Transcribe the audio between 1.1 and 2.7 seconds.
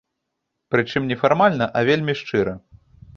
не фармальна, а вельмі шчыра.